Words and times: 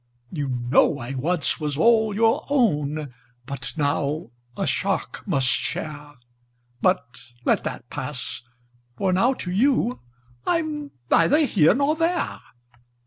"You 0.31 0.47
know 0.47 0.97
I 0.97 1.13
once 1.13 1.59
was 1.59 1.77
all 1.77 2.15
your 2.15 2.43
own. 2.49 3.13
But 3.45 3.71
now 3.77 4.31
a 4.57 4.65
shark 4.65 5.21
must 5.27 5.45
share! 5.49 6.13
But 6.81 7.05
let 7.45 7.63
that 7.65 7.87
pass 7.91 8.41
â 8.97 8.99
^for 8.99 9.13
now 9.13 9.35
to 9.35 9.51
you 9.51 10.01
I'm 10.47 10.89
neither 11.11 11.45
here 11.45 11.75
nor 11.75 11.95
there. 11.95 12.39